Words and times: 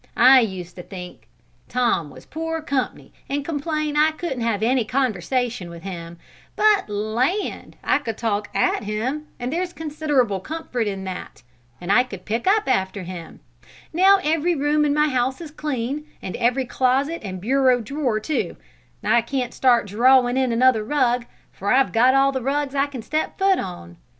I 0.17 0.39
used 0.39 0.75
to 0.77 0.81
think 0.81 1.27
Tom 1.69 2.09
was 2.09 2.25
poor 2.25 2.59
comp'ny 2.59 3.13
and 3.29 3.45
complain 3.45 3.95
I 3.95 4.09
couldn't 4.09 4.39
have 4.41 4.63
any 4.63 4.83
conversation 4.83 5.69
with 5.69 5.83
him, 5.83 6.17
but 6.55 6.89
land, 6.89 7.75
I 7.83 7.99
could 7.99 8.17
talk 8.17 8.49
at 8.55 8.81
him, 8.85 9.27
and 9.39 9.53
there's 9.53 9.73
considerable 9.73 10.39
comfort 10.39 10.87
in 10.87 11.03
that. 11.03 11.43
And 11.79 11.91
I 11.91 12.03
could 12.03 12.25
pick 12.25 12.47
up 12.47 12.63
after 12.67 13.03
him! 13.03 13.41
Now 13.93 14.17
every 14.23 14.55
room 14.55 14.85
in 14.85 14.93
my 14.95 15.09
house 15.09 15.39
is 15.39 15.51
clean, 15.51 16.07
and 16.19 16.35
every 16.37 16.65
closet 16.65 17.21
and 17.23 17.39
bureau 17.39 17.79
drawer, 17.79 18.19
too; 18.19 18.57
I 19.03 19.21
can't 19.21 19.53
start 19.53 19.85
drawin' 19.85 20.35
in 20.35 20.51
another 20.51 20.83
rug, 20.83 21.27
for 21.51 21.71
I've 21.71 21.91
got 21.91 22.15
all 22.15 22.31
the 22.31 22.41
rugs 22.41 22.73
I 22.73 22.87
can 22.87 23.03
step 23.03 23.37
foot 23.37 23.59
on. 23.59 23.97